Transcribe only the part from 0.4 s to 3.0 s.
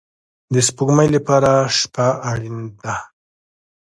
د سپوږمۍ لپاره شپه اړین ده